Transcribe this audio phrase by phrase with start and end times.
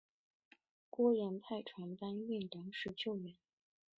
[0.89, 3.35] 郭衍派船搬运粮食救援。